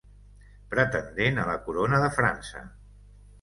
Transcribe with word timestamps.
Pretendent 0.71 1.37
a 1.41 1.43
la 1.51 1.59
corona 1.67 2.01
de 2.05 2.09
França. 2.17 2.65